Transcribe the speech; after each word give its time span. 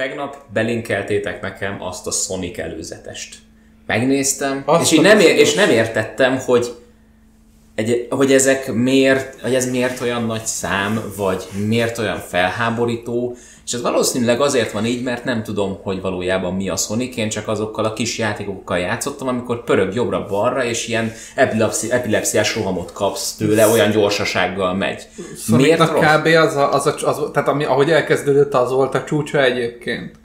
Tegnap 0.00 0.36
belinkeltétek 0.52 1.40
nekem 1.40 1.82
azt 1.82 2.06
a 2.06 2.10
Sonic 2.10 2.58
előzetest. 2.58 3.36
Megnéztem, 3.86 4.62
Azt 4.66 4.92
és, 4.92 4.98
így 4.98 5.04
nem, 5.04 5.18
ér, 5.18 5.38
és 5.38 5.54
nem 5.54 5.70
értettem, 5.70 6.38
hogy, 6.38 6.66
egy, 7.88 8.06
hogy 8.10 8.32
ezek 8.32 8.72
miért, 8.72 9.40
hogy 9.40 9.54
ez 9.54 9.70
miért 9.70 10.00
olyan 10.00 10.24
nagy 10.24 10.44
szám, 10.44 11.00
vagy 11.16 11.48
miért 11.66 11.98
olyan 11.98 12.18
felháborító, 12.18 13.36
és 13.66 13.72
ez 13.72 13.82
valószínűleg 13.82 14.40
azért 14.40 14.72
van 14.72 14.84
így, 14.84 15.02
mert 15.02 15.24
nem 15.24 15.42
tudom, 15.42 15.78
hogy 15.82 16.00
valójában 16.00 16.54
mi 16.54 16.68
a 16.68 16.76
Sonic, 16.76 17.16
én 17.16 17.28
csak 17.28 17.48
azokkal 17.48 17.84
a 17.84 17.92
kis 17.92 18.18
játékokkal 18.18 18.78
játszottam, 18.78 19.28
amikor 19.28 19.64
pörög 19.64 19.94
jobbra-balra, 19.94 20.64
és 20.64 20.88
ilyen 20.88 21.12
epilepszi, 21.34 21.92
epilepsziás 21.92 22.56
rohamot 22.56 22.92
kapsz 22.92 23.36
tőle, 23.36 23.66
olyan 23.66 23.90
gyorsasággal 23.90 24.74
megy. 24.74 25.08
Miért 25.16 25.38
Sonicnak 25.38 25.92
rossz? 25.92 26.04
kb. 26.04 26.26
az, 26.26 26.56
a, 26.56 26.72
az, 26.72 26.86
a, 26.86 26.94
az, 27.08 27.30
tehát 27.32 27.48
ami, 27.48 27.64
ahogy 27.64 27.90
elkezdődött, 27.90 28.54
az 28.54 28.70
volt 28.70 28.94
a 28.94 29.04
csúcsa 29.04 29.42
egyébként. 29.42 30.18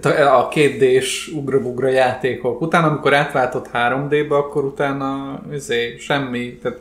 Tehát 0.00 0.18
a, 0.18 0.38
a 0.38 0.48
2D-s 0.48 1.28
ugra-bugra 1.28 1.88
játékok. 1.88 2.60
Utána, 2.60 2.86
amikor 2.86 3.14
átváltott 3.14 3.70
3D-be, 3.72 4.36
akkor 4.36 4.64
utána 4.64 5.40
izé, 5.52 5.96
semmi. 5.98 6.58
Tehát 6.62 6.78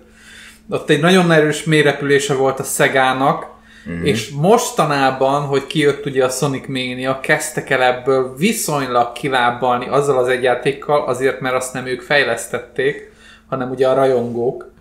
ott 0.74 0.90
egy 0.90 1.00
nagyon 1.00 1.32
erős 1.32 1.64
mélyrepülése 1.64 2.34
volt 2.34 2.60
a 2.60 2.64
Szegának, 2.64 3.52
Mm-hmm. 3.90 4.06
És 4.06 4.30
mostanában, 4.30 5.42
hogy 5.42 5.68
kijött 5.68 6.06
ugye 6.06 6.26
a 6.26 6.30
Sonic 6.30 6.68
Mania, 6.68 7.20
kezdtek 7.20 7.70
el 7.70 7.84
ebből 7.84 8.36
viszonylag 8.38 9.12
kilábalni 9.12 9.88
azzal 9.88 10.18
az 10.18 10.28
egy 10.28 10.44
játékkal, 10.44 11.06
azért 11.06 11.40
mert 11.40 11.56
azt 11.56 11.74
nem 11.74 11.86
ők 11.86 12.02
fejlesztették, 12.02 13.12
hanem 13.50 13.70
ugye 13.70 13.88
a 13.88 13.94
rajongók. 13.94 14.72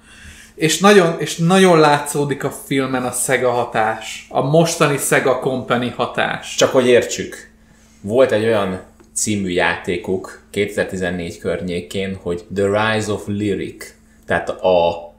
És 0.54 0.78
nagyon, 0.78 1.14
és 1.18 1.36
nagyon 1.36 1.78
látszódik 1.78 2.44
a 2.44 2.50
filmen 2.50 3.04
a 3.04 3.10
Sega 3.10 3.50
hatás. 3.50 4.26
A 4.30 4.42
mostani 4.42 4.96
Sega 4.96 5.38
Company 5.38 5.92
hatás. 5.96 6.54
Csak 6.54 6.72
hogy 6.72 6.86
értsük, 6.86 7.50
volt 8.00 8.32
egy 8.32 8.44
olyan 8.44 8.80
című 9.14 9.48
játékuk 9.48 10.40
2014 10.50 11.38
környékén, 11.38 12.18
hogy 12.22 12.44
The 12.54 12.64
Rise 12.64 13.12
of 13.12 13.22
Lyric. 13.26 13.94
Tehát 14.26 14.48
a, 14.48 15.11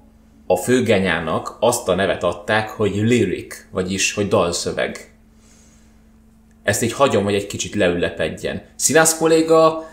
a 0.47 0.55
főgenyának 0.55 1.57
azt 1.59 1.87
a 1.89 1.95
nevet 1.95 2.23
adták, 2.23 2.69
hogy 2.69 2.95
lyric, 2.95 3.65
vagyis 3.71 4.13
hogy 4.13 4.27
dalszöveg. 4.27 5.11
Ezt 6.63 6.81
így 6.83 6.93
hagyom, 6.93 7.23
hogy 7.23 7.33
egy 7.33 7.47
kicsit 7.47 7.75
leülepedjen. 7.75 8.61
Színász 8.75 9.17
kolléga 9.17 9.85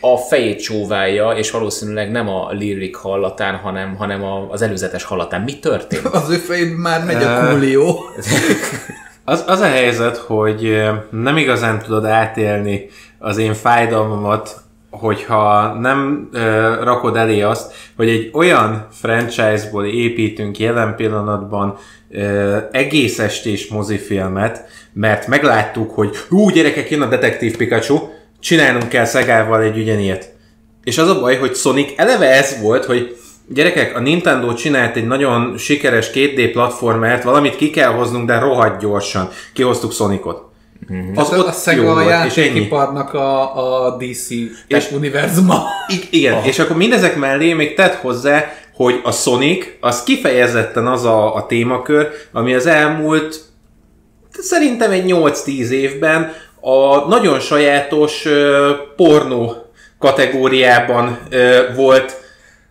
a 0.00 0.16
fejét 0.16 0.62
csóválja, 0.62 1.30
és 1.30 1.50
valószínűleg 1.50 2.10
nem 2.10 2.28
a 2.28 2.52
lyric 2.52 2.96
hallatán, 2.98 3.56
hanem, 3.56 3.96
hanem 3.96 4.22
a- 4.24 4.50
az 4.50 4.62
előzetes 4.62 5.04
hallatán. 5.04 5.40
Mi 5.40 5.58
történt? 5.58 6.06
Az 6.14 6.30
ő 6.30 6.36
fejében 6.36 6.76
már 6.76 7.04
megy 7.04 7.22
a 7.22 7.40
Coolio. 7.40 7.94
Az, 9.24 9.44
az 9.46 9.60
a 9.60 9.66
helyzet, 9.66 10.16
hogy 10.16 10.82
nem 11.10 11.36
igazán 11.36 11.78
tudod 11.78 12.04
átélni 12.04 12.88
az 13.18 13.38
én 13.38 13.54
fájdalmamat, 13.54 14.60
hogyha 14.92 15.74
nem 15.80 16.28
ö, 16.32 16.74
rakod 16.82 17.16
elé 17.16 17.40
azt, 17.40 17.72
hogy 17.96 18.08
egy 18.08 18.30
olyan 18.32 18.86
franchise-ból 18.90 19.84
építünk 19.86 20.58
jelen 20.58 20.96
pillanatban 20.96 21.76
ö, 22.10 22.56
egész 22.70 23.18
estés 23.18 23.68
mozifilmet, 23.68 24.64
mert 24.92 25.26
megláttuk, 25.26 25.90
hogy 25.90 26.16
hú, 26.16 26.50
gyerekek, 26.50 26.90
jön 26.90 27.02
a 27.02 27.06
Detektív 27.06 27.56
Pikachu, 27.56 27.98
csinálnunk 28.40 28.88
kell 28.88 29.04
Szegával 29.04 29.62
egy 29.62 29.78
ugyanilyet. 29.78 30.34
És 30.84 30.98
az 30.98 31.08
a 31.08 31.20
baj, 31.20 31.36
hogy 31.36 31.54
Sonic 31.54 31.92
eleve 31.96 32.26
ez 32.26 32.60
volt, 32.60 32.84
hogy 32.84 33.16
gyerekek, 33.48 33.96
a 33.96 34.00
Nintendo 34.00 34.54
csinált 34.54 34.96
egy 34.96 35.06
nagyon 35.06 35.58
sikeres 35.58 36.10
2D 36.14 36.50
platformert, 36.52 37.22
valamit 37.22 37.56
ki 37.56 37.70
kell 37.70 37.92
hoznunk, 37.92 38.26
de 38.26 38.38
rohadt 38.38 38.80
gyorsan. 38.80 39.28
Kihoztuk 39.52 39.92
Sonicot. 39.92 40.51
Az 41.14 41.32
Az 41.32 41.38
ott 41.38 41.46
a 41.46 41.52
Sega 41.52 41.82
jó 41.82 41.88
a 41.88 42.08
játékiparnak 42.08 43.14
a, 43.14 43.84
a 43.86 43.96
DC 43.96 44.30
És- 44.66 44.90
univerzuma. 44.92 45.64
Igen, 46.10 46.34
oh. 46.34 46.46
és 46.46 46.58
akkor 46.58 46.76
mindezek 46.76 47.16
mellé 47.16 47.52
még 47.52 47.74
tett 47.74 47.94
hozzá, 47.94 48.52
hogy 48.74 49.00
a 49.02 49.10
Sonic 49.12 49.66
az 49.80 50.02
kifejezetten 50.02 50.86
az 50.86 51.04
a, 51.04 51.34
a 51.34 51.46
témakör, 51.46 52.08
ami 52.32 52.54
az 52.54 52.66
elmúlt 52.66 53.40
szerintem 54.30 54.90
egy 54.90 55.04
8-10 55.08 55.46
évben 55.68 56.32
a 56.60 57.08
nagyon 57.08 57.40
sajátos 57.40 58.24
ö, 58.24 58.70
pornó 58.96 59.54
kategóriában 59.98 61.18
ö, 61.30 61.60
volt 61.76 62.21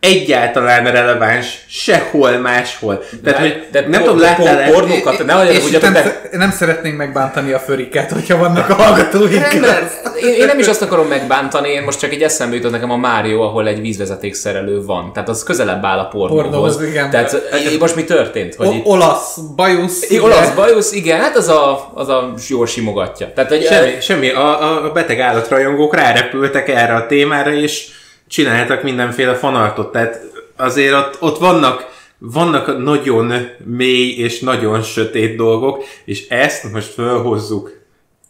egyáltalán 0.02 0.92
releváns 0.92 1.60
sehol 1.68 2.32
máshol. 2.38 3.04
Tehát, 3.24 3.40
hogy 3.40 3.66
de 3.72 3.86
nem 3.88 4.02
tudom, 4.02 4.20
láttál 4.20 4.64
por- 4.64 4.74
pornókat, 4.74 5.26
ne 5.26 5.34
hogy 5.34 5.78
nem, 5.82 5.94
sze- 5.94 6.30
nem 6.32 6.52
szeretnénk 6.52 6.98
megbántani 6.98 7.52
a 7.52 7.60
föriket, 7.60 8.12
hogyha 8.12 8.38
vannak 8.38 8.70
a 8.70 8.74
hallgatóink. 8.74 9.42
Rendben, 9.52 9.90
én, 10.22 10.34
én 10.34 10.46
nem 10.46 10.60
is 10.60 10.68
azt 10.68 10.82
akarom 10.82 11.08
megbántani, 11.08 11.70
én 11.70 11.82
most 11.84 12.00
csak 12.00 12.12
egy 12.12 12.22
eszembe 12.22 12.56
jutott 12.56 12.72
nekem 12.72 12.92
a 12.92 12.96
Mario, 12.96 13.42
ahol 13.42 13.68
egy 13.68 13.82
vízvezetékszerelő 13.82 14.86
van. 14.86 15.14
Tehát 15.14 15.30
az 15.30 15.44
közelebb 15.44 15.86
áll 15.86 16.00
a 16.00 16.06
pornóhoz. 16.08 16.44
Pornóhoz, 16.44 16.82
igen. 16.82 17.10
Tehát 17.10 17.34
eh, 17.52 17.80
most 17.80 17.96
mi 17.96 18.04
történt? 18.04 18.56
Hogy 18.56 18.68
O- 18.68 18.74
itt, 18.74 18.86
olasz, 18.86 19.38
bajusz. 19.56 20.10
I- 20.10 20.20
olasz 20.20 20.50
bajusz, 20.50 20.92
igen, 20.92 21.20
hát 21.20 21.36
az 21.36 21.48
a, 21.48 21.92
az 21.94 22.10
a 22.10 22.34
jól 22.48 22.68
simogatja. 22.68 23.32
Tehát, 23.36 23.50
hogy, 23.50 23.66
Semmi, 23.66 23.92
semmi. 24.02 24.30
A, 24.30 24.86
a 24.86 24.92
beteg 24.92 25.20
állatrajongók 25.20 25.96
rárepültek 25.96 26.70
erre 26.70 26.94
a 26.94 27.06
témára, 27.06 27.54
és 27.54 27.88
csináltak 28.32 28.84
mindenféle 28.84 29.36
fanartot. 29.36 29.92
Tehát 29.92 30.20
azért 30.56 30.94
ott, 30.94 31.18
ott 31.20 31.38
vannak, 31.38 31.90
vannak 32.18 32.84
nagyon 32.84 33.34
mély 33.66 34.16
és 34.18 34.40
nagyon 34.40 34.82
sötét 34.82 35.36
dolgok, 35.36 35.84
és 36.06 36.28
ezt 36.28 36.72
most 36.72 36.94
felhozzuk 36.94 37.72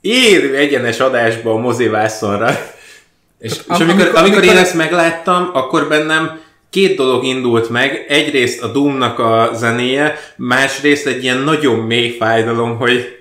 élő 0.01 0.55
egyenes 0.55 0.99
adásba 0.99 1.51
a 1.53 1.57
mozivászonra. 1.57 2.49
És, 3.39 3.51
és 3.51 3.57
am- 3.67 3.81
amikor, 3.81 4.01
amikor- 4.01 4.19
amikor 4.19 4.43
én 4.43 4.57
ezt 4.57 4.73
megláttam, 4.73 5.49
akkor 5.53 5.87
bennem 5.87 6.39
két 6.69 6.95
dolog 6.97 7.23
indult 7.23 7.69
meg. 7.69 8.05
Egyrészt 8.07 8.61
a 8.63 8.67
Doomnak 8.67 9.19
a 9.19 9.49
zenéje, 9.53 10.15
másrészt 10.37 11.05
egy 11.07 11.23
ilyen 11.23 11.37
nagyon 11.37 11.79
mély 11.79 12.09
fájdalom, 12.09 12.77
hogy 12.77 13.19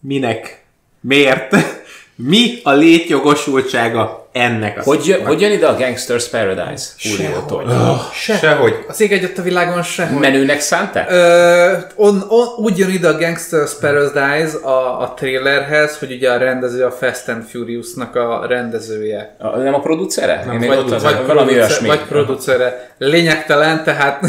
minek, 0.00 0.64
miért, 1.00 1.56
mi 2.24 2.60
a 2.62 2.70
létjogosultsága 2.70 4.26
ennek 4.32 4.78
a 4.78 4.82
hogy, 4.82 5.22
hogy 5.24 5.40
jön 5.40 5.52
ide 5.52 5.66
a 5.66 5.76
Gangster's 5.76 6.24
Paradise? 6.30 6.84
Se, 8.12 8.36
Sehogy. 8.36 8.84
Az 8.88 9.00
ég 9.00 9.12
egyet 9.12 9.38
a 9.38 9.42
világon 9.42 9.82
sehogy. 9.82 10.18
Menőnek 10.18 10.60
szánták? 10.60 11.10
Ö, 11.10 11.72
on, 11.94 12.24
on, 12.28 12.46
úgy 12.56 12.78
jön 12.78 12.90
ide 12.90 13.08
a 13.08 13.16
Gangster's 13.18 13.70
Paradise 13.80 14.56
a, 14.62 15.00
a 15.00 15.14
trailerhez, 15.16 15.98
hogy 15.98 16.12
ugye 16.12 16.30
a 16.30 16.38
rendező 16.38 16.84
a 16.84 16.90
Fast 16.90 17.28
and 17.28 17.44
Furious-nak 17.50 18.16
a 18.16 18.46
rendezője. 18.48 19.36
A, 19.38 19.56
nem 19.56 19.74
a 19.74 19.80
producere? 19.80 20.44
Nem, 20.46 20.62
Én 20.62 20.68
vagy, 20.68 20.78
ott 20.78 21.00
vagy, 21.00 21.26
valami 21.26 21.52
olyasmi. 21.52 21.88
vagy 21.88 22.02
producere. 22.02 22.94
Lényegtelen, 22.98 23.84
tehát 23.84 24.24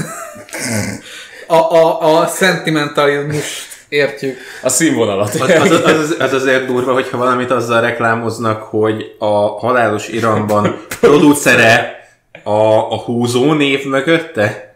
a, 1.48 1.56
a, 1.56 2.20
a 2.20 2.28
sentimentalizmust 2.28 3.73
értjük. 3.94 4.38
A 4.62 4.70
színvonalat. 4.70 5.34
Az, 5.34 5.50
az, 5.50 5.82
az, 5.84 6.16
az 6.20 6.34
azért 6.34 6.66
durva, 6.66 6.94
hogyha 6.94 7.18
valamit 7.18 7.52
azzal 7.52 7.82
reklámoznak, 7.82 8.62
hogy 8.62 9.16
a 9.20 9.60
halálos 9.60 10.08
iramban 10.08 10.76
producere 11.00 12.02
a, 12.44 12.92
a 12.92 12.98
húzó 12.98 13.54
név 13.54 13.86
mögötte. 13.86 14.73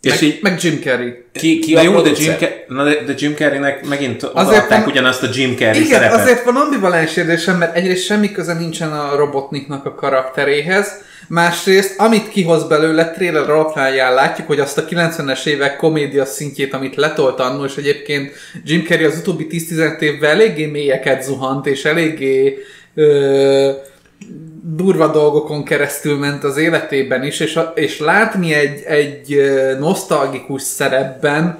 És 0.00 0.10
Meg, 0.10 0.22
így, 0.22 0.38
meg 0.42 0.58
Jim 0.62 0.80
Carrey. 0.82 1.24
Ki, 1.32 1.58
ki 1.58 1.72
na 1.74 1.80
a 1.80 1.82
jó, 1.82 2.00
de? 2.00 2.10
Jim, 2.16 2.32
na 2.68 2.84
de, 2.84 3.02
de 3.06 3.14
Jim 3.16 3.34
Carreynek 3.34 3.86
megint 3.88 4.22
Azért 4.22 4.68
van- 4.68 4.84
ugyanazt 4.86 5.22
a 5.22 5.28
Jim 5.34 5.56
Carrey 5.56 5.80
Igen, 5.80 5.92
szerepet. 6.00 6.20
azért 6.20 6.44
van 6.44 6.56
ambivalens 6.56 7.16
érzésem, 7.16 7.56
mert 7.58 7.76
egyrészt 7.76 8.04
semmi 8.04 8.32
köze 8.32 8.54
nincsen 8.54 8.92
a 8.92 9.16
Robotniknak 9.16 9.86
a 9.86 9.94
karakteréhez, 9.94 10.92
másrészt, 11.28 11.98
amit 12.00 12.28
kihoz 12.28 12.64
belőle, 12.68 13.10
trailer 13.10 13.50
alapján 13.50 14.14
látjuk, 14.14 14.46
hogy 14.46 14.60
azt 14.60 14.78
a 14.78 14.84
90-es 14.84 15.46
évek 15.46 15.76
komédia 15.76 16.24
szintjét, 16.24 16.74
amit 16.74 16.96
letolt 16.96 17.40
annó, 17.40 17.64
és 17.64 17.76
egyébként 17.76 18.32
Jim 18.64 18.84
Carrey 18.84 19.04
az 19.04 19.18
utóbbi 19.18 19.46
10-15 19.50 20.00
évvel 20.00 20.30
eléggé 20.30 20.66
mélyeket 20.66 21.22
zuhant, 21.22 21.66
és 21.66 21.84
eléggé 21.84 22.58
ö, 22.94 23.70
durva 24.62 25.06
dolgokon 25.06 25.64
keresztül 25.64 26.18
ment 26.18 26.44
az 26.44 26.56
életében 26.56 27.24
is, 27.24 27.40
és, 27.40 27.58
és 27.74 27.98
látni 27.98 28.54
egy, 28.54 28.82
egy 28.82 29.36
nosztalgikus 29.78 30.62
szerepben, 30.62 31.58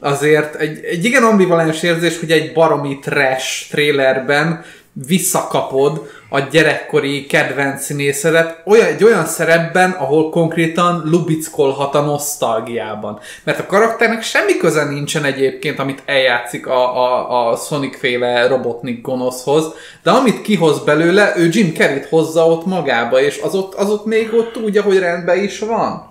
azért 0.00 0.54
egy, 0.54 0.84
egy 0.84 1.04
igen 1.04 1.22
ambivalens 1.22 1.82
érzés, 1.82 2.18
hogy 2.18 2.30
egy 2.30 2.52
baromi 2.52 2.98
trash 2.98 3.70
trailerben 3.70 4.64
visszakapod 4.92 6.10
a 6.28 6.40
gyerekkori 6.40 7.26
kedvenc 7.26 7.82
színészedet 7.82 8.62
olyan, 8.66 8.86
egy 8.86 9.04
olyan 9.04 9.24
szerepben, 9.24 9.90
ahol 9.90 10.30
konkrétan 10.30 11.02
lubickolhat 11.04 11.94
a 11.94 12.00
nosztalgiában. 12.00 13.18
Mert 13.44 13.58
a 13.58 13.66
karakternek 13.66 14.22
semmi 14.22 14.56
köze 14.56 14.84
nincsen 14.84 15.24
egyébként, 15.24 15.78
amit 15.78 16.02
eljátszik 16.06 16.66
a, 16.66 16.96
a, 16.96 17.50
a 17.50 17.56
Sonic 17.56 17.98
féle 17.98 18.46
Robotnik 18.46 19.02
gonoszhoz, 19.02 19.64
de 20.02 20.10
amit 20.10 20.42
kihoz 20.42 20.84
belőle, 20.84 21.32
ő 21.36 21.48
Jim 21.52 21.72
Carrey-t 21.74 22.08
hozza 22.08 22.46
ott 22.46 22.66
magába, 22.66 23.20
és 23.20 23.40
az 23.42 23.54
ott, 23.54 23.74
az 23.74 23.90
ott 23.90 24.04
még 24.04 24.34
ott 24.34 24.56
úgy, 24.56 24.76
ahogy 24.76 24.98
rendben 24.98 25.42
is 25.42 25.58
van. 25.58 26.09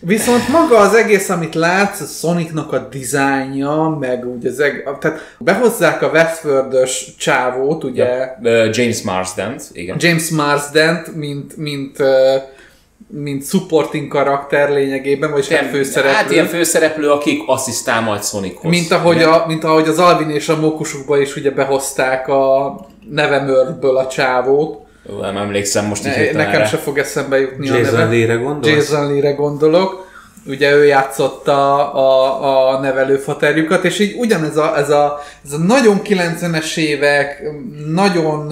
Viszont 0.00 0.48
maga 0.48 0.76
az 0.76 0.94
egész, 0.94 1.28
amit 1.28 1.54
látsz, 1.54 2.00
a 2.00 2.04
Sonicnak 2.04 2.72
a 2.72 2.78
dizájnja, 2.78 3.96
meg 4.00 4.26
úgy 4.26 4.46
az 4.46 4.60
eg... 4.60 4.88
tehát 5.00 5.36
behozzák 5.38 6.02
a 6.02 6.08
Westworld-ös 6.08 7.14
csávót, 7.18 7.84
ugye, 7.84 8.34
Ö, 8.42 8.68
James 8.72 9.02
Marsden, 9.02 9.60
igen. 9.72 9.96
James 10.00 10.28
Marsden, 10.28 11.04
mint, 11.14 11.56
mint, 11.56 12.02
mint 13.06 13.46
supporting 13.46 14.08
karakter 14.08 14.70
lényegében, 14.70 15.30
vagyis 15.30 15.48
hát 15.48 15.70
főszereplő. 15.70 16.14
Hát 16.14 16.30
ilyen 16.30 16.46
főszereplő, 16.46 17.10
akik 17.10 17.42
asszisztál 17.46 18.00
majd 18.00 18.24
Sonichoz. 18.24 18.70
Mint 18.70 18.90
ahogy, 18.90 19.16
Igen. 19.16 19.32
a, 19.32 19.44
mint 19.46 19.64
ahogy 19.64 19.88
az 19.88 19.98
Alvin 19.98 20.30
és 20.30 20.48
a 20.48 20.60
Mokusukba 20.60 21.20
is 21.20 21.36
ugye 21.36 21.50
behozták 21.50 22.28
a 22.28 22.76
nevemörből 23.10 23.96
a 23.96 24.06
csávót. 24.06 24.86
Nem 25.20 25.36
emlékszem 25.36 25.84
most 25.84 26.06
így 26.06 26.12
Ne, 26.12 26.16
hirtelen 26.18 26.46
nekem 26.46 26.60
erre. 26.60 26.70
se 26.70 26.76
fog 26.76 26.98
eszembe 26.98 27.40
jutni 27.40 27.70
a 27.70 27.76
Jason 27.76 27.94
neve. 27.94 28.10
Lee-re 28.10 28.34
gondolsz? 28.34 28.74
Jason 28.76 29.12
Lee-re 29.12 29.32
gondolok. 29.32 30.06
Ugye 30.46 30.74
ő 30.74 30.84
játszotta 30.84 31.92
a, 31.92 32.74
a 32.74 32.80
nevelőfaterjukat, 32.80 33.84
és 33.84 33.98
így 33.98 34.14
ugyanez 34.18 34.56
a, 34.56 34.78
ez 34.78 34.90
a, 34.90 35.20
ez 35.44 35.52
a 35.52 35.58
nagyon 35.58 36.00
90-es 36.04 36.76
évek, 36.76 37.42
nagyon, 37.86 38.48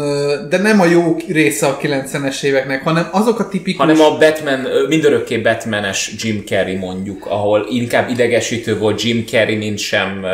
de 0.48 0.58
nem 0.58 0.80
a 0.80 0.84
jó 0.84 1.16
része 1.28 1.66
a 1.66 1.78
90-es 1.82 2.42
éveknek, 2.42 2.82
hanem 2.82 3.08
azok 3.10 3.38
a 3.38 3.48
tipikus... 3.48 3.80
hanem 3.80 4.00
a 4.00 4.18
Batman, 4.18 4.66
mindörökké 4.88 5.38
Batmanes 5.38 6.14
Jim 6.18 6.42
Carrey 6.46 6.76
mondjuk, 6.76 7.26
ahol 7.26 7.66
inkább 7.70 8.10
idegesítő 8.10 8.78
volt 8.78 9.02
Jim 9.02 9.24
Carrey, 9.26 9.56
mint 9.56 9.78
sem 9.78 10.26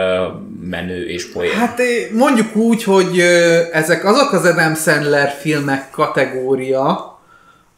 menő 0.70 1.08
és 1.08 1.32
poén. 1.32 1.52
Hát 1.52 1.80
eh, 1.80 1.86
mondjuk 2.12 2.56
úgy, 2.56 2.84
hogy 2.84 3.18
ö, 3.18 3.60
ezek 3.72 4.04
azok 4.04 4.32
az 4.32 4.44
Adam 4.44 4.74
Sandler 4.74 5.36
filmek 5.40 5.90
kategória, 5.90 7.18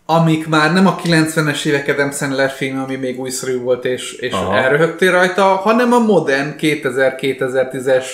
amik 0.06 0.46
már 0.46 0.72
nem 0.72 0.86
a 0.86 0.96
90-es 1.04 1.64
évek 1.64 1.88
Adam 1.88 2.12
Sandler 2.12 2.50
film, 2.50 2.78
ami 2.78 2.96
még 2.96 3.20
újszerű 3.20 3.58
volt 3.58 3.84
és, 3.84 4.12
és 4.12 4.32
Aha. 4.32 4.56
elröhögtél 4.56 5.10
rajta, 5.10 5.42
hanem 5.42 5.92
a 5.92 5.98
modern 5.98 6.54
2000-2010-es 6.60 8.04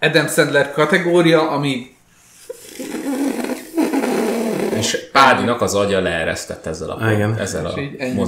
Adam 0.00 0.26
Sandler 0.26 0.72
kategória, 0.72 1.50
ami 1.50 1.94
És 4.76 5.08
Pádinak 5.12 5.60
az 5.60 5.74
agya 5.74 6.00
leeresztett 6.00 6.66
ezzel 6.66 6.90
a, 6.90 7.12
Igen. 7.12 7.36
ezzel 7.38 7.66
a. 7.66 7.80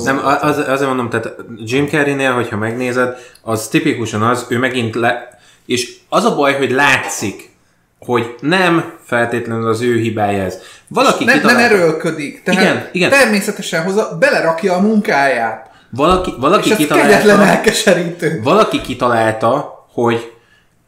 Nem, 0.05 0.21
az, 0.41 0.59
azért 0.59 0.89
mondom, 0.89 1.11
tehát 1.11 1.35
Jim 1.57 1.87
Carrey-nél, 1.87 2.33
hogyha 2.33 2.57
megnézed, 2.57 3.17
az 3.43 3.69
tipikusan 3.69 4.23
az, 4.23 4.47
ő 4.49 4.59
megint 4.59 4.95
le... 4.95 5.41
És 5.67 5.97
az 6.09 6.25
a 6.25 6.37
baj, 6.37 6.57
hogy 6.57 6.71
látszik, 6.71 7.51
hogy 7.99 8.35
nem 8.41 8.93
feltétlenül 9.05 9.69
az 9.69 9.81
ő 9.81 9.99
hibája 9.99 10.43
ez. 10.43 10.59
Valaki 10.89 11.25
nem, 11.25 11.35
nem 11.35 11.43
kitalálta- 11.43 11.73
erőlködik. 11.73 12.43
Tehát 12.43 12.61
Igen, 12.61 12.89
igen. 12.93 13.11
természetesen 13.11 13.83
hozza, 13.83 14.17
belerakja 14.19 14.75
a 14.75 14.81
munkáját. 14.81 15.71
Valaki, 15.91 16.35
valaki 16.39 16.71
És 16.71 16.77
kitalálta... 16.77 17.17
Valaki 18.43 18.81
kitalálta, 18.81 19.85
hogy 19.93 20.33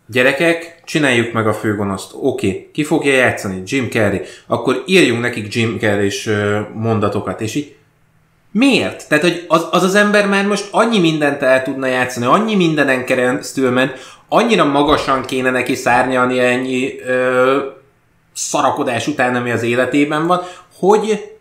gyerekek, 0.07 0.81
csináljuk 0.85 1.33
meg 1.33 1.47
a 1.47 1.53
főgonoszt. 1.53 2.11
Oké, 2.15 2.47
okay. 2.47 2.71
ki 2.73 2.85
fogja 2.85 3.13
játszani? 3.13 3.63
Jim 3.67 3.89
Carrey. 3.91 4.21
Akkor 4.47 4.83
írjunk 4.87 5.21
nekik 5.21 5.55
Jim 5.55 5.79
carrey 5.79 6.11
mondatokat, 6.75 7.41
és 7.41 7.55
így 7.55 7.77
Miért? 8.51 9.09
Tehát, 9.09 9.25
hogy 9.25 9.45
az, 9.49 9.67
az 9.71 9.83
az 9.83 9.95
ember 9.95 10.29
már 10.29 10.47
most 10.47 10.69
annyi 10.71 10.99
mindent 10.99 11.43
el 11.43 11.63
tudna 11.63 11.87
játszani, 11.87 12.27
annyi 12.27 12.55
mindenen 12.55 13.05
keresztül 13.05 13.71
ment, 13.71 13.93
annyira 14.35 14.65
magasan 14.65 15.25
kéne 15.25 15.51
neki 15.51 15.75
szárnyalni 15.75 16.39
ennyi 16.39 17.01
ö, 17.01 17.59
szarakodás 18.33 19.07
után, 19.07 19.35
ami 19.35 19.51
az 19.51 19.63
életében 19.63 20.27
van, 20.27 20.43
hogy 20.79 21.33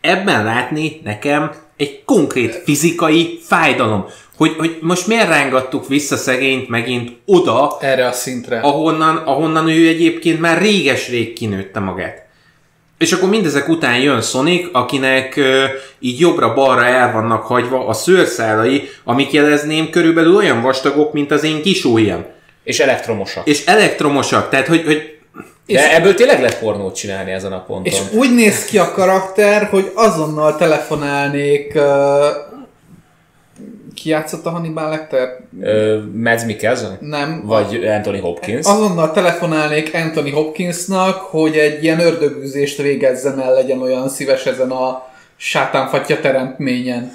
ebben 0.00 0.44
látni 0.44 1.00
nekem 1.04 1.50
egy 1.76 2.04
konkrét 2.04 2.54
fizikai 2.54 3.38
fájdalom. 3.42 4.04
Hogy, 4.36 4.54
hogy 4.58 4.78
most 4.80 5.06
miért 5.06 5.28
rángattuk 5.28 5.88
vissza 5.88 6.16
szegényt 6.16 6.68
megint 6.68 7.12
oda, 7.26 7.76
Erre 7.80 8.06
a 8.06 8.12
szintre. 8.12 8.60
ahonnan, 8.60 9.16
ahonnan 9.16 9.68
ő 9.68 9.88
egyébként 9.88 10.40
már 10.40 10.58
réges-rég 10.58 11.32
kinőtte 11.32 11.80
magát. 11.80 12.21
És 13.02 13.12
akkor 13.12 13.28
mindezek 13.28 13.68
után 13.68 13.98
jön 13.98 14.20
Sonic, 14.20 14.68
akinek 14.72 15.36
ö, 15.36 15.64
így 15.98 16.20
jobbra-balra 16.20 16.84
el 16.84 17.12
vannak 17.12 17.42
hagyva 17.42 17.86
a 17.86 17.92
szőrszálai, 17.92 18.88
amik 19.04 19.32
jelezném 19.32 19.90
körülbelül 19.90 20.36
olyan 20.36 20.62
vastagok, 20.62 21.12
mint 21.12 21.30
az 21.30 21.44
én 21.44 21.62
kis 21.62 21.84
ujjam. 21.84 22.24
És 22.64 22.80
elektromosak. 22.80 23.46
És 23.46 23.66
elektromosak, 23.66 24.48
tehát 24.48 24.66
hogy, 24.66 24.84
hogy 24.84 25.18
De 25.66 25.94
ebből 25.94 26.14
tényleg 26.14 26.40
lehet 26.40 26.58
pornót 26.58 26.94
csinálni 26.94 27.30
ezen 27.30 27.52
a 27.52 27.64
ponton. 27.64 27.92
És 27.92 27.98
úgy 28.12 28.34
néz 28.34 28.64
ki 28.64 28.78
a 28.78 28.92
karakter, 28.92 29.64
hogy 29.64 29.90
azonnal 29.94 30.56
telefonálnék... 30.56 31.72
Uh, 31.74 31.82
ki 34.02 34.08
játszott 34.08 34.46
a 34.46 34.50
Hannibal 34.50 34.88
Lecter? 34.88 35.36
Ö, 35.60 36.00
Mads 36.14 36.44
Mikkelsen? 36.44 36.96
Nem. 37.00 37.42
Vagy 37.46 37.84
Anthony 37.84 38.20
Hopkins? 38.20 38.66
Azonnal 38.66 39.10
telefonálnék 39.10 39.94
Anthony 39.94 40.32
Hopkinsnak, 40.32 41.20
hogy 41.20 41.56
egy 41.56 41.82
ilyen 41.82 42.00
ördögűzést 42.00 42.82
végezzen 42.82 43.40
el, 43.40 43.52
legyen 43.52 43.82
olyan 43.82 44.08
szíves 44.08 44.46
ezen 44.46 44.70
a 44.70 45.06
sátánfatja 45.36 46.20
teremtményen. 46.20 47.12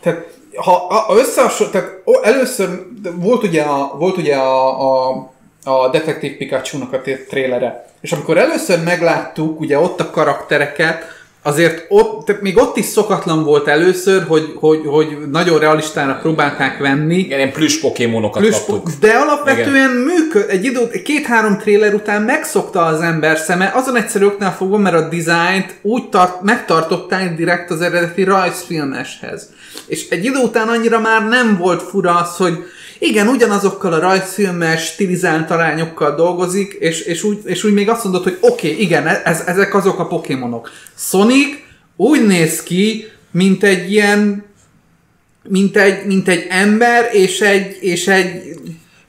Tehát 0.00 0.26
ha 0.56 0.86
a, 0.88 1.10
a 1.12 1.16
összehasonl... 1.16 1.70
Tehát 1.70 1.88
ó, 2.06 2.22
először 2.22 2.68
volt 3.14 3.42
ugye 3.42 3.62
a, 3.62 3.94
volt 3.98 4.16
ugye 4.16 4.34
a, 4.34 4.80
a, 4.80 5.30
a 5.64 5.88
Detective 5.88 6.36
Pikachu-nak 6.36 6.92
a 6.92 7.00
trélere. 7.28 7.86
És 8.00 8.12
amikor 8.12 8.38
először 8.38 8.82
megláttuk 8.82 9.60
ugye 9.60 9.78
ott 9.78 10.00
a 10.00 10.10
karaktereket, 10.10 11.15
azért 11.46 11.84
ott, 11.88 12.26
tehát 12.26 12.42
még 12.42 12.56
ott 12.56 12.76
is 12.76 12.84
szokatlan 12.84 13.44
volt 13.44 13.68
először, 13.68 14.24
hogy, 14.28 14.52
hogy, 14.54 14.80
hogy 14.86 15.18
nagyon 15.30 15.58
realistának 15.58 16.20
próbálták 16.20 16.78
venni, 16.78 17.18
Igen, 17.18 17.38
ilyen 17.38 17.52
plüss 17.52 17.80
pokémonokat 17.80 18.42
Plusz, 18.42 18.56
kaptuk. 18.56 18.90
de 19.00 19.10
alapvetően 19.10 19.90
működ, 19.90 20.46
egy 20.48 20.64
idő, 20.64 20.90
két-három 21.04 21.58
tréler 21.58 21.94
után 21.94 22.22
megszokta 22.22 22.84
az 22.84 23.00
ember 23.00 23.38
szeme, 23.38 23.72
azon 23.74 23.96
egyszerű 23.96 24.24
oknál 24.24 24.54
fogva, 24.54 24.78
mert 24.78 24.96
a 24.96 25.08
dizájnt 25.08 25.74
úgy 25.82 26.08
tart, 26.08 26.42
megtartották 26.42 27.36
direkt 27.36 27.70
az 27.70 27.80
eredeti 27.80 28.22
rajzfilmeshez. 28.22 29.48
És 29.86 30.08
egy 30.08 30.24
idő 30.24 30.38
után 30.38 30.68
annyira 30.68 31.00
már 31.00 31.28
nem 31.28 31.56
volt 31.58 31.82
fura 31.82 32.14
az, 32.14 32.36
hogy 32.36 32.58
igen, 32.98 33.28
ugyanazokkal 33.28 33.92
a 33.92 33.98
rajzfilmes, 33.98 34.84
stilizált 34.84 35.50
arányokkal 35.50 36.14
dolgozik, 36.14 36.76
és, 36.80 37.00
és, 37.00 37.22
úgy, 37.22 37.38
és 37.44 37.64
úgy 37.64 37.72
még 37.72 37.88
azt 37.88 38.04
mondod, 38.04 38.22
hogy 38.22 38.38
oké, 38.40 38.70
okay, 38.70 38.82
igen, 38.82 39.06
ez, 39.06 39.42
ezek 39.46 39.74
azok 39.74 39.98
a 39.98 40.06
pokémonok. 40.06 40.70
Sonic 40.98 41.56
úgy 41.96 42.26
néz 42.26 42.62
ki, 42.62 43.06
mint 43.30 43.64
egy 43.64 43.92
ilyen 43.92 44.44
mint 45.48 45.76
egy, 45.76 46.06
mint 46.06 46.28
egy 46.28 46.46
ember 46.48 47.08
és 47.12 47.40
egy, 47.40 47.76
és 47.80 48.06
egy 48.06 48.42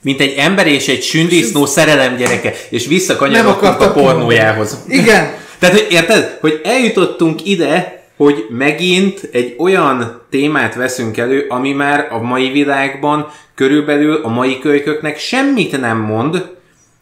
mint 0.01 0.21
egy 0.21 0.33
ember 0.37 0.67
és 0.67 0.87
egy 0.87 1.03
sündisznó 1.03 1.65
szerelem 1.65 2.15
gyereke, 2.15 2.53
és 2.69 2.87
visszakanyarodtunk 2.87 3.81
a 3.81 3.91
pornójához. 3.91 4.77
Igen, 4.87 5.33
Tehát, 5.59 5.75
hogy 5.75 5.87
érted, 5.89 6.37
hogy 6.41 6.61
eljutottunk 6.63 7.45
ide, 7.45 7.96
hogy 8.18 8.45
megint 8.50 9.30
egy 9.31 9.56
olyan 9.57 10.21
témát 10.30 10.76
veszünk 10.76 11.18
elő, 11.18 11.45
ami 11.50 11.74
már 11.74 12.07
a 12.12 12.21
mai 12.21 12.52
világban 12.52 13.31
körülbelül 13.56 14.16
a 14.24 14.30
mai 14.30 14.59
kölyköknek 14.59 15.18
semmit 15.18 15.80
nem 15.80 15.97
mond, 15.97 16.56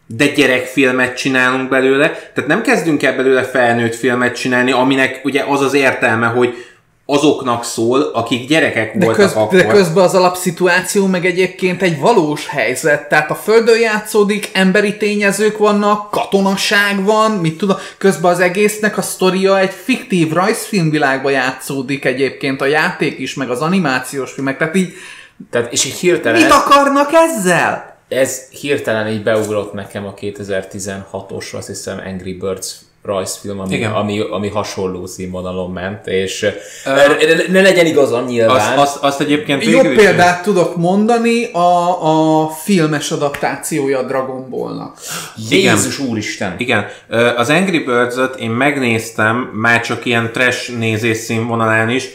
de 0.08 0.28
gyerekfilmet 0.28 1.18
csinálunk 1.18 1.70
belőle, 1.70 2.10
tehát 2.10 2.50
nem 2.50 2.62
kezdünk 2.62 3.04
el 3.04 3.16
belőle 3.16 3.44
felnőtt 3.44 3.96
filmet 3.96 4.36
csinálni, 4.36 4.72
aminek 4.72 5.22
ugye 5.24 5.44
az 5.44 5.62
az 5.62 5.74
értelme, 5.74 6.28
hogy 6.28 6.56
azoknak 7.06 7.64
szól, 7.64 8.02
akik 8.02 8.48
gyerekek 8.48 8.98
de, 8.98 9.06
voltak 9.06 9.26
köz, 9.26 9.34
akkor. 9.36 9.58
de 9.58 9.68
közben 9.68 10.04
az 10.04 10.14
alapszituáció 10.14 11.06
meg 11.06 11.26
egyébként 11.26 11.82
egy 11.82 12.00
valós 12.00 12.48
helyzet. 12.48 13.10
Tehát 13.10 13.32
a 13.32 13.36
Földön 13.36 13.80
játszódik, 13.80 14.50
emberi 14.54 14.98
tényezők 14.98 15.58
vannak, 15.58 16.12
katonaság 16.12 17.04
van, 17.04 17.32
mit 17.32 17.58
tudom, 17.58 17.78
közben 17.98 18.32
az 18.32 18.40
egésznek 18.40 18.98
a 18.98 19.02
sztoria 19.02 19.60
egy 19.60 19.74
fiktív 19.84 20.32
rajzfilmvilágba 20.32 21.30
játszódik 21.30 22.06
egyébként 22.06 22.62
a 22.62 22.66
játék 22.66 23.20
is, 23.20 23.34
meg 23.34 23.50
az 23.50 23.62
animációs 23.62 24.32
filmek. 24.32 24.58
Tehát 24.58 24.76
így 24.76 24.94
Tehát, 25.52 25.74
és 25.74 25.86
így 25.86 25.94
hirtelen, 25.94 26.42
mit 26.42 26.52
akarnak 26.52 27.10
ezzel? 27.14 27.94
ez 28.08 28.50
hirtelen 28.50 29.08
így 29.08 29.24
beugrott 29.24 29.74
nekem 29.74 30.06
a 30.06 30.14
2016-os, 30.14 31.56
azt 31.56 31.68
hiszem 31.68 32.02
Angry 32.06 32.34
Birds 32.34 32.76
rajzfilm, 33.06 33.60
ami, 33.60 33.76
Igen. 33.76 33.92
ami, 33.92 34.20
ami 34.20 34.50
hasonló 34.50 35.06
színvonalon 35.06 35.72
ment, 35.72 36.08
és 36.08 36.42
uh, 36.86 37.48
ne 37.52 37.62
legyen 37.62 37.86
igazam 37.86 38.26
nyilván. 38.26 38.56
Azt, 38.56 38.78
azt, 38.78 39.04
azt 39.04 39.22
egyébként 39.22 39.66
Jobb 39.66 39.86
is- 39.86 39.98
példát 39.98 40.44
tudok 40.44 40.76
mondani 40.76 41.52
a, 41.52 42.42
a 42.44 42.50
filmes 42.50 43.12
adaptációja 43.12 44.00
a 44.00 44.04
Dragon 44.04 44.50
Ballnak. 44.50 44.98
Jézus 45.50 46.00
úristen! 46.00 46.56
Igen, 46.58 46.86
az 47.36 47.50
Angry 47.50 47.80
Birds-ot 47.80 48.36
én 48.40 48.50
megnéztem, 48.50 49.36
már 49.54 49.82
csak 49.82 50.06
ilyen 50.06 50.32
trash 50.32 50.78
nézés 50.78 51.18
színvonalán 51.18 51.90
is. 51.90 52.08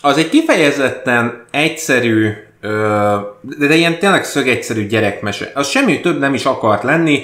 Az 0.00 0.16
egy 0.18 0.28
kifejezetten 0.28 1.44
egyszerű, 1.50 2.28
ö, 2.60 3.14
de 3.42 3.74
ilyen 3.74 3.98
tényleg 3.98 4.24
szögegyszerű 4.24 4.86
gyerekmese. 4.86 5.50
Az 5.54 5.68
semmi 5.68 6.00
több 6.00 6.18
nem 6.18 6.34
is 6.34 6.44
akart 6.44 6.82
lenni. 6.82 7.22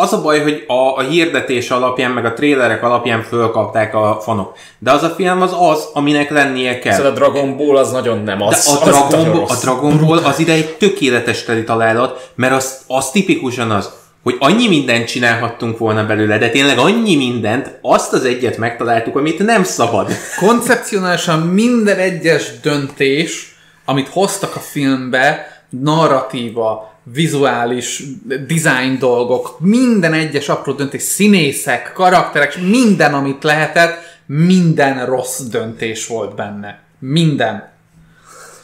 Az 0.00 0.12
a 0.12 0.22
baj, 0.22 0.42
hogy 0.42 0.64
a, 0.66 0.72
a 0.72 1.00
hirdetés 1.00 1.70
alapján, 1.70 2.10
meg 2.10 2.24
a 2.24 2.32
trélerek 2.32 2.82
alapján 2.82 3.22
fölkapták 3.22 3.94
a 3.94 4.18
fanok. 4.22 4.56
De 4.78 4.90
az 4.90 5.02
a 5.02 5.08
film 5.08 5.42
az 5.42 5.54
az, 5.60 5.88
aminek 5.92 6.30
lennie 6.30 6.78
kell. 6.78 6.94
Szóval 6.94 7.10
a 7.10 7.14
Dragon 7.14 7.56
Ball 7.56 7.76
az 7.76 7.90
nagyon 7.90 8.22
nem 8.22 8.42
az. 8.42 8.80
De 8.84 8.90
a 8.90 8.94
az 8.94 9.08
Dragon, 9.08 9.32
Ball, 9.32 9.44
a. 9.48 9.54
Dragon 9.62 10.06
Ball 10.06 10.18
az 10.18 10.38
ide 10.38 10.52
egy 10.52 10.76
tökéletes 10.76 11.44
teli 11.44 11.64
találat, 11.64 12.30
mert 12.34 12.52
az, 12.52 12.80
az 12.86 13.10
tipikusan 13.10 13.70
az, 13.70 13.90
hogy 14.22 14.36
annyi 14.38 14.68
mindent 14.68 15.06
csinálhattunk 15.06 15.78
volna 15.78 16.06
belőle, 16.06 16.38
de 16.38 16.50
tényleg 16.50 16.78
annyi 16.78 17.16
mindent, 17.16 17.78
azt 17.82 18.12
az 18.12 18.24
egyet 18.24 18.56
megtaláltuk, 18.56 19.16
amit 19.16 19.38
nem 19.38 19.64
szabad. 19.64 20.10
Koncepcionálisan 20.40 21.38
minden 21.38 21.98
egyes 21.98 22.60
döntés, 22.60 23.56
amit 23.84 24.08
hoztak 24.08 24.56
a 24.56 24.60
filmbe, 24.60 25.46
narratíva, 25.68 26.96
vizuális, 27.12 28.02
design 28.46 28.98
dolgok, 28.98 29.60
minden 29.60 30.12
egyes 30.12 30.48
apró 30.48 30.72
döntés, 30.72 31.02
színészek, 31.02 31.92
karakterek, 31.92 32.60
minden, 32.60 33.14
amit 33.14 33.42
lehetett, 33.42 33.96
minden 34.26 35.06
rossz 35.06 35.40
döntés 35.40 36.06
volt 36.06 36.34
benne. 36.34 36.82
Minden. 36.98 37.70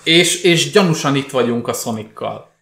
És, 0.02 0.42
és 0.42 0.70
gyanúsan 0.70 1.16
itt 1.16 1.30
vagyunk 1.30 1.68
a 1.68 1.72
Sonic-kal. 1.72 2.53